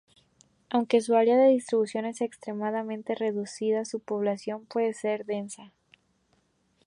Aunque 0.71 0.99
su 1.01 1.13
área 1.15 1.37
de 1.37 1.49
distribución 1.49 2.05
es 2.05 2.21
extremadamente 2.21 3.13
reducida 3.13 3.85
su 3.85 3.99
población 3.99 4.65
puede 4.65 4.95
ser 4.95 5.25
densa. 5.27 5.73